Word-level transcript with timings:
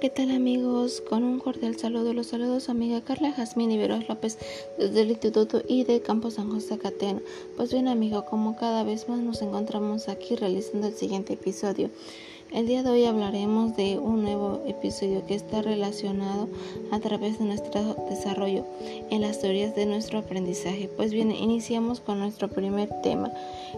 ¿qué 0.00 0.08
tal 0.08 0.30
amigos? 0.30 1.02
Con 1.02 1.24
un 1.24 1.38
cordial 1.40 1.76
saludo, 1.76 2.14
los 2.14 2.28
saludos 2.28 2.70
amiga 2.70 3.02
Carla 3.02 3.32
Jazmín 3.32 3.70
Iberos 3.70 4.08
López 4.08 4.38
desde 4.78 5.02
el 5.02 5.10
Instituto 5.10 5.60
y 5.68 5.84
de 5.84 6.00
Campo 6.00 6.30
San 6.30 6.50
José 6.50 6.78
Catena. 6.78 7.20
Pues 7.54 7.70
bien 7.70 7.86
amigo, 7.86 8.24
como 8.24 8.56
cada 8.56 8.82
vez 8.82 9.10
más 9.10 9.18
nos 9.18 9.42
encontramos 9.42 10.08
aquí 10.08 10.36
realizando 10.36 10.86
el 10.86 10.94
siguiente 10.94 11.34
episodio. 11.34 11.90
El 12.52 12.66
día 12.66 12.82
de 12.82 12.90
hoy 12.90 13.04
hablaremos 13.04 13.76
de 13.76 14.00
un 14.00 14.22
nuevo 14.24 14.60
episodio 14.66 15.24
que 15.24 15.36
está 15.36 15.62
relacionado 15.62 16.48
a 16.90 16.98
través 16.98 17.38
de 17.38 17.44
nuestro 17.44 17.94
desarrollo 18.08 18.64
en 19.08 19.20
las 19.20 19.38
teorías 19.38 19.76
de 19.76 19.86
nuestro 19.86 20.18
aprendizaje. 20.18 20.90
Pues 20.96 21.12
bien, 21.12 21.30
iniciamos 21.30 22.00
con 22.00 22.18
nuestro 22.18 22.48
primer 22.48 22.88
tema, 23.02 23.30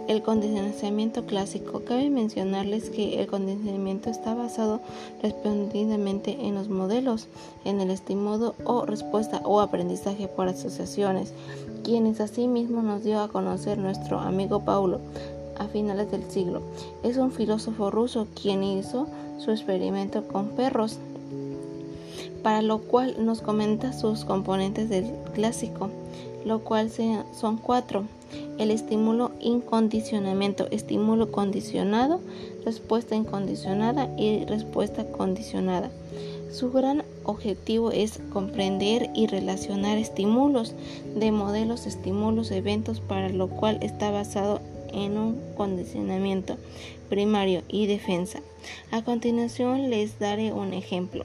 el 0.08 0.22
condicionamiento 0.22 1.26
clásico. 1.26 1.82
Cabe 1.84 2.08
mencionarles 2.08 2.88
que 2.88 3.20
el 3.20 3.26
condicionamiento 3.26 4.08
está 4.08 4.32
basado 4.32 4.80
respondidamente 5.22 6.38
en 6.40 6.54
los 6.54 6.70
modelos, 6.70 7.28
en 7.66 7.78
el 7.78 7.90
estímulo 7.90 8.54
o 8.64 8.86
respuesta 8.86 9.42
o 9.44 9.60
aprendizaje 9.60 10.28
por 10.28 10.48
asociaciones, 10.48 11.34
quienes 11.84 12.20
asimismo 12.20 12.80
nos 12.80 13.04
dio 13.04 13.20
a 13.20 13.28
conocer 13.28 13.76
nuestro 13.76 14.18
amigo 14.18 14.64
Paulo 14.64 14.98
a 15.58 15.66
finales 15.66 16.10
del 16.10 16.24
siglo. 16.30 16.62
Es 17.02 17.16
un 17.16 17.32
filósofo 17.32 17.90
ruso 17.90 18.26
quien 18.40 18.62
hizo 18.62 19.06
su 19.38 19.50
experimento 19.50 20.26
con 20.28 20.48
perros, 20.48 20.98
para 22.42 22.62
lo 22.62 22.78
cual 22.78 23.16
nos 23.18 23.40
comenta 23.40 23.92
sus 23.92 24.24
componentes 24.24 24.88
del 24.88 25.06
clásico, 25.34 25.90
lo 26.44 26.60
cual 26.60 26.90
son 27.38 27.56
cuatro. 27.56 28.04
El 28.58 28.70
estímulo 28.70 29.32
incondicionamiento, 29.40 30.66
estímulo 30.70 31.30
condicionado, 31.30 32.20
respuesta 32.64 33.14
incondicionada 33.14 34.08
y 34.16 34.44
respuesta 34.46 35.04
condicionada. 35.04 35.90
Su 36.50 36.70
gran 36.70 37.02
objetivo 37.24 37.92
es 37.92 38.20
comprender 38.32 39.10
y 39.14 39.26
relacionar 39.26 39.98
estímulos 39.98 40.74
de 41.14 41.32
modelos, 41.32 41.86
estímulos, 41.86 42.50
eventos, 42.50 43.00
para 43.00 43.30
lo 43.30 43.48
cual 43.48 43.78
está 43.80 44.10
basado 44.10 44.60
en 44.92 45.18
un 45.18 45.40
condicionamiento 45.56 46.56
primario 47.08 47.62
y 47.68 47.86
defensa. 47.86 48.40
A 48.90 49.02
continuación 49.02 49.90
les 49.90 50.18
daré 50.18 50.52
un 50.52 50.72
ejemplo. 50.72 51.24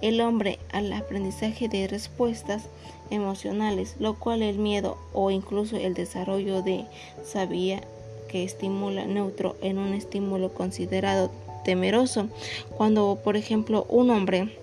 El 0.00 0.20
hombre 0.20 0.58
al 0.72 0.92
aprendizaje 0.92 1.68
de 1.68 1.88
respuestas 1.88 2.68
emocionales, 3.10 3.96
lo 3.98 4.14
cual 4.14 4.42
el 4.42 4.58
miedo 4.58 4.96
o 5.12 5.30
incluso 5.30 5.76
el 5.76 5.94
desarrollo 5.94 6.62
de 6.62 6.84
sabía 7.24 7.82
que 8.28 8.44
estimula 8.44 9.06
neutro 9.06 9.56
en 9.60 9.78
un 9.78 9.94
estímulo 9.94 10.52
considerado 10.52 11.30
temeroso. 11.64 12.28
Cuando, 12.76 13.18
por 13.22 13.36
ejemplo, 13.36 13.86
un 13.88 14.10
hombre 14.10 14.56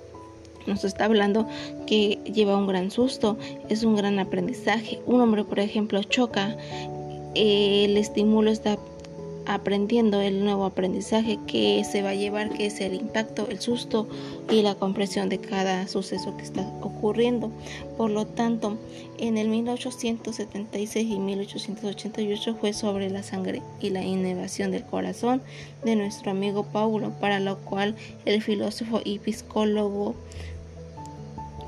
nos 0.66 0.86
está 0.86 1.06
hablando 1.06 1.48
que 1.86 2.20
lleva 2.24 2.58
un 2.58 2.68
gran 2.68 2.90
susto, 2.90 3.38
es 3.70 3.84
un 3.84 3.96
gran 3.96 4.20
aprendizaje. 4.20 5.02
Un 5.06 5.22
hombre, 5.22 5.44
por 5.44 5.60
ejemplo, 5.60 6.02
choca 6.04 6.56
el 7.36 7.98
estímulo 7.98 8.52
está 8.52 8.78
aprendiendo 9.46 10.22
el 10.22 10.44
nuevo 10.44 10.66
aprendizaje 10.66 11.38
que 11.48 11.84
se 11.84 12.02
va 12.02 12.10
a 12.10 12.16
llevar, 12.16 12.50
que 12.50 12.66
es 12.66 12.80
el 12.80 12.94
impacto, 12.94 13.48
el 13.50 13.60
susto 13.60 14.08
y 14.50 14.62
la 14.62 14.76
comprensión 14.76 15.30
de 15.30 15.40
cada 15.40 15.88
suceso 15.88 16.36
que 16.38 16.44
está 16.44 16.62
ocurriendo. 16.82 17.52
Por 17.98 18.10
lo 18.10 18.26
tanto, 18.26 18.78
en 19.18 19.38
el 19.38 19.50
1876 19.50 21.10
y 21.10 21.20
1888 21.20 22.56
fue 22.60 22.74
sobre 22.74 23.10
la 23.10 23.24
sangre 23.24 23.62
y 23.82 23.90
la 23.90 24.04
innovación 24.04 24.72
del 24.72 24.84
corazón 24.84 25.42
de 25.84 25.96
nuestro 25.96 26.32
amigo 26.32 26.64
Paulo, 26.64 27.12
para 27.20 27.40
lo 27.40 27.58
cual 27.60 27.96
el 28.26 28.42
filósofo 28.42 29.02
y 29.04 29.20
psicólogo 29.20 30.16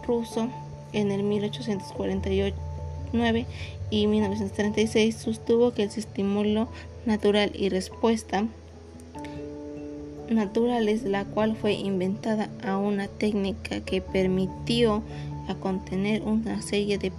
ruso 0.07 0.47
en 0.93 1.11
el 1.11 1.23
1848 1.23 2.64
y 3.89 4.07
1936 4.07 5.15
sostuvo 5.15 5.73
que 5.73 5.83
el 5.83 5.89
estímulo 5.89 6.67
natural 7.05 7.51
y 7.53 7.69
respuesta 7.69 8.45
natural 10.29 10.89
es 10.89 11.03
la 11.03 11.23
cual 11.23 11.55
fue 11.55 11.73
inventada 11.73 12.49
a 12.63 12.77
una 12.77 13.07
técnica 13.07 13.81
que 13.81 14.01
permitió 14.01 15.03
a 15.47 15.55
contener 15.55 16.23
una 16.23 16.61
serie 16.61 16.97
de 16.97 17.11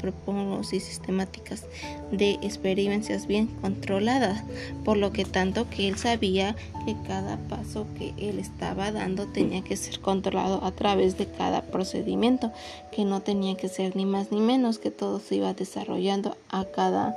y 0.73 0.81
sistemáticas 0.81 1.65
de 2.11 2.33
experiencias 2.43 3.27
bien 3.27 3.47
controladas, 3.47 4.43
por 4.85 4.97
lo 4.97 5.13
que 5.13 5.25
tanto 5.25 5.69
que 5.69 5.89
él 5.89 5.97
sabía 5.97 6.57
que 6.85 6.97
cada 7.07 7.37
paso 7.49 7.87
que 7.99 8.15
él 8.19 8.39
estaba 8.39 8.93
dando 8.93 9.27
tenía 9.27 9.63
que 9.63 9.77
ser 9.77 10.01
controlado 10.01 10.65
a 10.65 10.73
través 10.73 11.19
de 11.19 11.27
cada 11.27 11.63
procedimiento, 11.63 12.53
que 12.93 13.05
no 13.05 13.21
tenía 13.21 13.57
que 13.57 13.69
ser 13.69 13.97
ni 13.97 14.07
más 14.07 14.31
ni 14.31 14.41
menos, 14.41 14.79
que 14.79 14.91
todo 14.91 15.19
se 15.19 15.37
iba 15.37 15.53
desarrollando 15.55 16.37
a 16.49 16.65
cada 16.65 17.17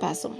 paso. 0.00 0.30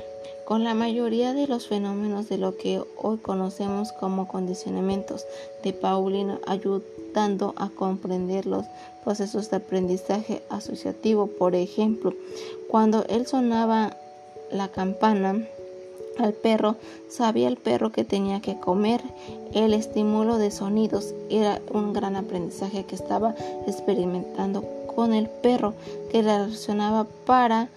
Con 0.44 0.64
la 0.64 0.72
mayoría 0.72 1.34
de 1.34 1.46
los 1.46 1.69
fenómenos 1.69 2.28
de 2.28 2.38
lo 2.38 2.56
que 2.56 2.82
hoy 2.96 3.19
conocemos 3.19 3.92
como 3.92 4.28
condicionamientos 4.28 5.26
de 5.62 5.74
Paulino 5.74 6.38
ayudando 6.46 7.54
a 7.58 7.68
comprender 7.68 8.47
los 8.47 8.64
procesos 9.04 9.50
de 9.50 9.58
aprendizaje 9.58 10.42
asociativo. 10.48 11.26
Por 11.26 11.54
ejemplo, 11.54 12.14
cuando 12.68 13.04
él 13.08 13.26
sonaba 13.26 13.97
la 14.50 14.68
campana, 14.68 15.47
al 16.18 16.32
perro, 16.32 16.76
sabía 17.08 17.48
el 17.48 17.56
perro 17.56 17.92
que 17.92 18.04
tenía 18.04 18.41
que 18.41 18.58
comer. 18.58 19.00
El 19.54 19.72
estímulo 19.72 20.38
de 20.38 20.50
sonidos 20.50 21.14
era 21.30 21.60
un 21.72 21.92
gran 21.92 22.16
aprendizaje 22.16 22.84
que 22.84 22.94
estaba 22.94 23.34
experimentando 23.66 24.64
con 24.94 25.14
el 25.14 25.28
perro, 25.28 25.74
que 26.10 26.22
relacionaba 26.22 27.04
para 27.24 27.68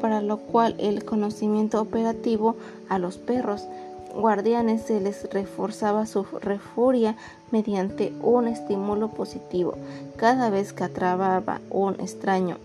para 0.00 0.20
lo 0.20 0.38
cual 0.38 0.74
el 0.78 1.04
conocimiento 1.04 1.80
operativo 1.80 2.56
a 2.88 2.98
los 2.98 3.18
perros 3.18 3.66
guardianes 4.14 4.82
se 4.82 5.00
les 5.00 5.28
reforzaba 5.30 6.06
su 6.06 6.24
refuria 6.40 7.16
mediante 7.50 8.12
un 8.22 8.48
estímulo 8.48 9.08
positivo. 9.08 9.74
Cada 10.16 10.50
vez 10.50 10.72
que 10.72 10.84
atrapaba 10.84 11.60
un 11.70 11.94
extraño 12.00 12.56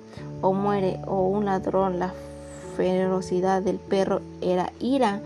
o 0.42 0.54
muere 0.54 1.00
o 1.06 1.28
un 1.28 1.46
ladrón, 1.46 2.00
la 2.00 2.14
ferocidad 2.76 3.62
del 3.62 3.78
perro 3.78 4.22
era 4.42 4.72
ira, 4.80 5.22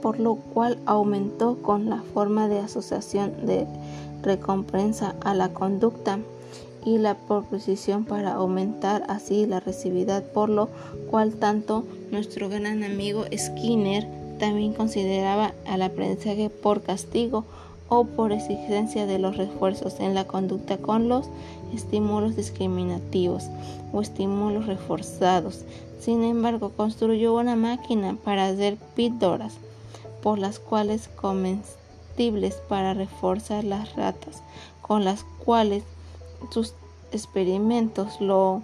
por 0.00 0.20
lo 0.20 0.36
cual 0.36 0.78
aumentó 0.86 1.56
con 1.62 1.90
la 1.90 2.02
forma 2.14 2.48
de 2.48 2.60
asociación 2.60 3.46
de 3.46 3.66
recompensa 4.22 5.14
a 5.24 5.34
la 5.34 5.48
conducta 5.48 6.18
y 6.84 6.98
la 6.98 7.14
proposición 7.14 8.04
para 8.04 8.34
aumentar 8.34 9.04
así 9.08 9.46
la 9.46 9.60
recibividad, 9.60 10.22
por 10.22 10.48
lo 10.48 10.68
cual 11.10 11.34
tanto 11.34 11.84
nuestro 12.10 12.48
gran 12.48 12.82
amigo 12.82 13.24
Skinner 13.36 14.06
también 14.38 14.74
consideraba 14.74 15.52
al 15.66 15.82
aprendizaje 15.82 16.50
por 16.50 16.82
castigo 16.82 17.44
o 17.88 18.04
por 18.04 18.32
exigencia 18.32 19.06
de 19.06 19.18
los 19.18 19.36
refuerzos 19.36 20.00
en 20.00 20.14
la 20.14 20.26
conducta 20.26 20.78
con 20.78 21.08
los 21.08 21.28
estímulos 21.74 22.36
discriminativos 22.36 23.44
o 23.92 24.00
estímulos 24.00 24.66
reforzados. 24.66 25.64
Sin 26.00 26.24
embargo, 26.24 26.72
construyó 26.76 27.34
una 27.34 27.54
máquina 27.54 28.16
para 28.24 28.46
hacer 28.46 28.76
píldoras 28.96 29.54
por 30.22 30.38
las 30.38 30.58
cuales 30.58 31.08
comestibles 31.08 32.54
para 32.68 32.94
reforzar 32.94 33.64
las 33.64 33.94
ratas, 33.94 34.42
con 34.80 35.04
las 35.04 35.24
cuales 35.44 35.84
sus 36.50 36.74
experimentos 37.12 38.20
lo, 38.20 38.62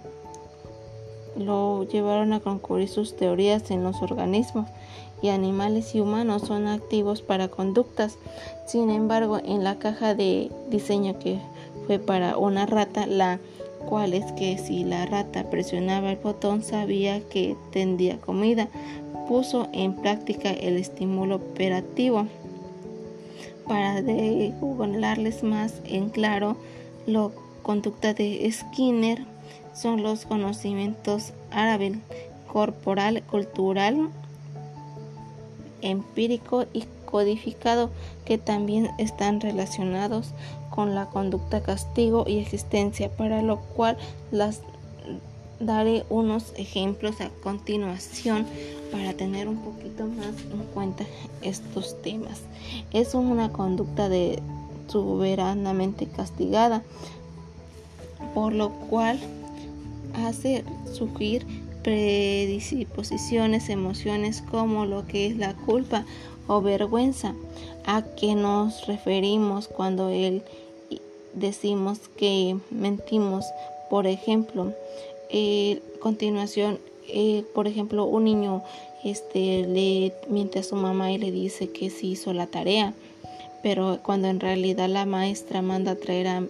lo 1.37 1.83
llevaron 1.83 2.33
a 2.33 2.39
concurrir 2.39 2.89
sus 2.89 3.15
teorías 3.15 3.71
en 3.71 3.83
los 3.83 4.01
organismos 4.01 4.67
y 5.21 5.29
animales 5.29 5.95
y 5.95 5.99
humanos 5.99 6.43
son 6.43 6.67
activos 6.67 7.21
para 7.21 7.49
conductas. 7.49 8.17
Sin 8.65 8.89
embargo, 8.89 9.39
en 9.43 9.63
la 9.63 9.77
caja 9.77 10.15
de 10.15 10.51
diseño 10.69 11.19
que 11.19 11.39
fue 11.85 11.99
para 11.99 12.37
una 12.37 12.65
rata, 12.65 13.05
la 13.05 13.39
cual 13.87 14.13
es 14.13 14.31
que 14.33 14.57
si 14.57 14.83
la 14.83 15.05
rata 15.05 15.49
presionaba 15.49 16.11
el 16.11 16.17
botón 16.17 16.63
sabía 16.63 17.21
que 17.21 17.55
tendría 17.71 18.19
comida, 18.19 18.69
puso 19.27 19.67
en 19.73 19.95
práctica 19.95 20.51
el 20.51 20.77
estímulo 20.77 21.35
operativo 21.35 22.25
para 23.67 24.01
darles 24.01 25.43
más 25.43 25.81
en 25.85 26.09
claro 26.09 26.55
lo 27.05 27.31
conducta 27.69 28.15
de 28.15 28.51
Skinner 28.51 29.23
son 29.75 30.01
los 30.01 30.25
conocimientos 30.25 31.33
árabe, 31.51 31.99
corporal, 32.51 33.21
cultural, 33.21 34.09
empírico 35.83 36.65
y 36.73 36.85
codificado 37.05 37.91
que 38.25 38.39
también 38.39 38.89
están 38.97 39.39
relacionados 39.39 40.31
con 40.71 40.95
la 40.95 41.11
conducta 41.11 41.61
castigo 41.61 42.25
y 42.27 42.39
existencia 42.39 43.11
para 43.15 43.43
lo 43.43 43.59
cual 43.59 43.99
las 44.31 44.61
daré 45.59 46.05
unos 46.09 46.53
ejemplos 46.57 47.21
a 47.21 47.29
continuación 47.43 48.47
para 48.91 49.13
tener 49.13 49.47
un 49.47 49.57
poquito 49.57 50.07
más 50.07 50.33
en 50.51 50.63
cuenta 50.73 51.05
estos 51.43 52.01
temas. 52.01 52.41
Es 52.93 53.13
una 53.13 53.51
conducta 53.51 54.09
de 54.09 54.41
soberanamente 54.87 56.07
castigada, 56.07 56.81
por 58.33 58.53
lo 58.53 58.69
cual 58.69 59.19
hace 60.13 60.63
surgir 60.93 61.45
predisposiciones, 61.83 63.69
emociones 63.69 64.41
como 64.41 64.85
lo 64.85 65.07
que 65.07 65.27
es 65.27 65.37
la 65.37 65.53
culpa 65.53 66.05
o 66.47 66.61
vergüenza, 66.61 67.35
a 67.85 68.01
que 68.01 68.35
nos 68.35 68.87
referimos 68.87 69.67
cuando 69.67 70.09
él 70.09 70.43
decimos 71.33 71.99
que 72.17 72.57
mentimos. 72.69 73.45
Por 73.89 74.07
ejemplo, 74.07 74.73
eh, 75.29 75.81
continuación, 75.99 76.79
por 77.55 77.67
ejemplo, 77.67 78.05
un 78.05 78.25
niño 78.25 78.63
este, 79.03 79.65
le 79.65 80.13
miente 80.27 80.59
a 80.59 80.63
su 80.63 80.75
mamá 80.75 81.11
y 81.11 81.17
le 81.17 81.31
dice 81.31 81.69
que 81.69 81.89
sí 81.89 82.11
hizo 82.11 82.33
la 82.33 82.47
tarea, 82.47 82.93
pero 83.63 83.99
cuando 84.03 84.27
en 84.27 84.39
realidad 84.39 84.89
la 84.89 85.05
maestra 85.05 85.61
manda 85.61 85.95
traer 85.95 86.27
a, 86.27 86.43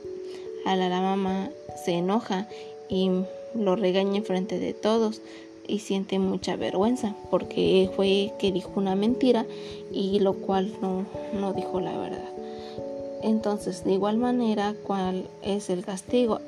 a 0.66 0.76
la, 0.76 1.02
mamá, 1.02 1.50
se 1.84 1.94
enoja 1.94 2.48
y 2.90 3.10
lo 3.56 3.76
regaña 3.76 4.18
en 4.18 4.26
frente 4.26 4.60
de 4.60 4.74
todos 4.74 5.22
y 5.68 5.80
siente 5.80 6.20
mucha 6.20 6.56
vergüenza 6.56 7.16
porque 7.30 7.90
fue 7.96 8.34
que 8.40 8.52
dijo 8.52 8.72
una 8.76 8.96
mentira 8.96 9.46
y 9.92 10.20
lo 10.20 10.34
cual 10.34 10.74
no, 10.82 11.06
no 11.40 11.54
dijo 11.54 11.80
la 11.80 11.98
verdad. 11.98 12.30
Entonces, 13.22 13.84
de 13.84 13.94
igual 13.94 14.18
manera, 14.18 14.76
¿cuál 14.84 15.26
es 15.42 15.70
el 15.70 15.84
castigo? 15.84 16.40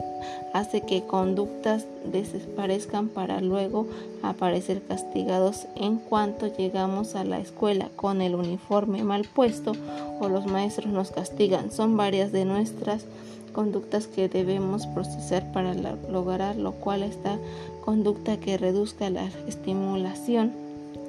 Hace 0.54 0.82
que 0.82 1.04
conductas 1.04 1.86
desaparezcan 2.06 3.10
para 3.10 3.42
luego 3.42 3.88
aparecer 4.22 4.82
castigados 4.82 5.68
en 5.76 5.98
cuanto 5.98 6.48
llegamos 6.48 7.16
a 7.16 7.26
la 7.26 7.40
escuela 7.40 7.90
con 7.96 8.22
el 8.22 8.36
uniforme 8.36 9.04
mal 9.04 9.28
puesto 9.34 9.74
o 10.20 10.30
los 10.30 10.46
maestros 10.46 10.94
nos 10.94 11.12
castigan. 11.12 11.72
Son 11.72 11.98
varias 11.98 12.32
de 12.32 12.46
nuestras 12.46 13.06
conductas 13.52 14.08
que 14.08 14.30
debemos 14.30 14.88
procesar 14.88 15.52
para 15.52 15.74
lograr 15.74 16.56
lo 16.56 16.74
cual 16.74 17.04
esta 17.04 17.38
conducta 17.84 18.38
que 18.38 18.58
reduzca 18.58 19.10
la 19.10 19.30
estimulación 19.48 20.52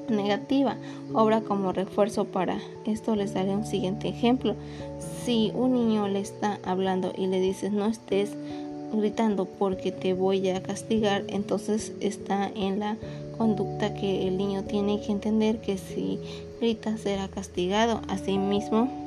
negativa. 0.08 0.76
Obra 1.14 1.40
como 1.40 1.72
refuerzo 1.72 2.24
para 2.24 2.58
esto 2.86 3.16
les 3.16 3.34
daré 3.34 3.54
un 3.54 3.66
siguiente 3.66 4.08
ejemplo. 4.08 4.54
Si 5.24 5.52
un 5.54 5.74
niño 5.74 6.08
le 6.08 6.20
está 6.20 6.58
hablando 6.64 7.12
y 7.16 7.26
le 7.26 7.40
dices 7.40 7.72
no 7.72 7.86
estés 7.86 8.30
gritando 8.92 9.46
porque 9.46 9.90
te 9.90 10.12
voy 10.12 10.48
a 10.50 10.62
castigar 10.62 11.24
entonces 11.28 11.92
está 12.00 12.50
en 12.54 12.80
la 12.80 12.96
conducta 13.38 13.94
que 13.94 14.28
el 14.28 14.36
niño 14.36 14.64
tiene 14.64 15.00
que 15.00 15.12
entender 15.12 15.60
que 15.60 15.78
si 15.78 16.18
grita 16.60 16.96
será 16.98 17.28
castigado. 17.28 18.02
Asimismo 18.08 19.01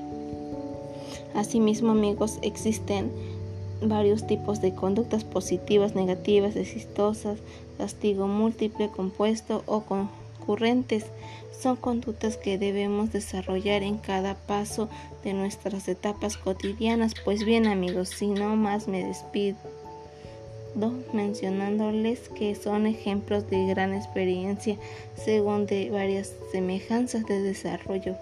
Asimismo, 1.35 1.91
amigos, 1.91 2.39
existen 2.41 3.11
varios 3.81 4.25
tipos 4.25 4.61
de 4.61 4.73
conductas 4.73 5.23
positivas, 5.23 5.93
negativas, 5.93 6.55
exitosas, 6.55 7.39
castigo 7.77 8.27
múltiple, 8.27 8.89
compuesto 8.89 9.61
o 9.65 9.81
concurrentes. 9.81 11.05
Son 11.61 11.75
conductas 11.75 12.37
que 12.37 12.57
debemos 12.57 13.11
desarrollar 13.11 13.83
en 13.83 13.97
cada 13.97 14.35
paso 14.35 14.87
de 15.23 15.33
nuestras 15.33 15.87
etapas 15.87 16.37
cotidianas. 16.37 17.13
Pues 17.25 17.43
bien, 17.43 17.67
amigos, 17.67 18.09
si 18.09 18.27
no 18.27 18.55
más 18.55 18.87
me 18.87 19.03
despido 19.03 19.57
mencionándoles 21.13 22.29
que 22.29 22.53
son 22.55 22.85
ejemplos 22.85 23.49
de 23.49 23.65
gran 23.65 23.93
experiencia 23.93 24.75
según 25.15 25.65
de 25.67 25.89
varias 25.89 26.33
semejanzas 26.51 27.25
de 27.25 27.41
desarrollo 27.41 28.17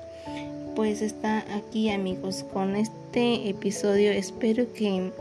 pues 0.76 1.02
está 1.02 1.44
aquí 1.56 1.90
amigos 1.90 2.46
con 2.54 2.76
este 2.76 3.03
episodio 3.16 4.12
espero 4.12 4.74
que 4.74 5.12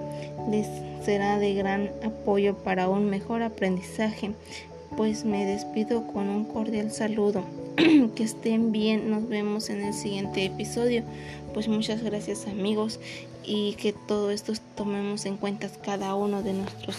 les 0.51 0.67
será 1.05 1.39
de 1.39 1.55
gran 1.55 1.91
apoyo 2.03 2.57
para 2.57 2.89
un 2.89 3.11
mejor 3.11 3.43
aprendizaje. 3.43 4.33
Pues 4.97 5.25
me 5.25 5.45
despido 5.45 6.07
con 6.07 6.29
un 6.29 6.45
cordial 6.45 6.91
saludo. 6.91 7.45
Que 8.15 8.23
estén 8.25 8.73
bien. 8.73 9.11
Nos 9.11 9.29
vemos 9.29 9.69
en 9.71 9.83
el 9.83 9.95
siguiente 9.95 10.45
episodio. 10.45 11.03
Pues 11.55 11.69
muchas 11.69 12.03
gracias 12.03 12.47
amigos 12.47 12.99
y 13.45 13.75
que 13.75 13.93
todo 13.93 14.31
esto 14.31 14.53
tomemos 14.75 15.27
en 15.27 15.37
cuenta 15.37 15.69
cada 15.85 16.15
uno 16.15 16.43
de 16.43 16.55
nuestros 16.55 16.97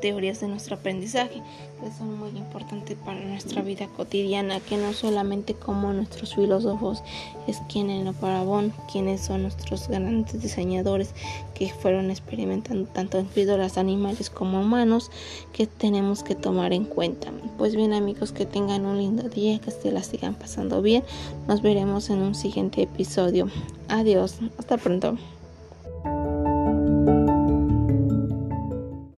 teorías 0.00 0.40
de 0.40 0.48
nuestro 0.48 0.76
aprendizaje, 0.76 1.42
que 1.80 1.90
son 1.96 2.18
muy 2.18 2.30
importantes 2.30 2.96
para 3.04 3.20
nuestra 3.20 3.62
vida 3.62 3.86
cotidiana, 3.96 4.60
que 4.60 4.76
no 4.76 4.92
solamente 4.92 5.54
como 5.54 5.92
nuestros 5.92 6.34
filósofos 6.34 7.02
es 7.46 7.58
quienes 7.68 8.04
lo 8.04 8.12
parabón, 8.12 8.72
quienes 8.90 9.20
son 9.20 9.42
nuestros 9.42 9.88
grandes 9.88 10.40
diseñadores 10.40 11.14
que 11.54 11.68
fueron 11.68 12.10
experimentando 12.10 12.88
tanto 12.88 13.18
en 13.18 13.28
fibras 13.28 13.78
animales 13.78 14.30
como 14.30 14.60
humanos, 14.60 15.10
que 15.52 15.66
tenemos 15.66 16.22
que 16.22 16.34
tomar 16.34 16.72
en 16.72 16.84
cuenta. 16.84 17.30
Pues 17.58 17.76
bien 17.76 17.92
amigos, 17.92 18.32
que 18.32 18.46
tengan 18.46 18.86
un 18.86 18.98
lindo 18.98 19.28
día, 19.28 19.58
que 19.58 19.70
se 19.70 19.92
la 19.92 20.02
sigan 20.02 20.34
pasando 20.34 20.82
bien. 20.82 21.04
Nos 21.48 21.62
veremos 21.62 22.10
en 22.10 22.18
un 22.18 22.34
siguiente 22.34 22.82
episodio. 22.82 23.48
Adiós, 23.88 24.36
hasta 24.58 24.76
pronto. 24.76 25.18